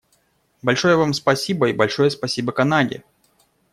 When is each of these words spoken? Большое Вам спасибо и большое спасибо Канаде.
Большое 0.63 0.95
Вам 0.95 1.13
спасибо 1.13 1.67
и 1.69 1.73
большое 1.73 2.09
спасибо 2.09 2.51
Канаде. 2.51 3.03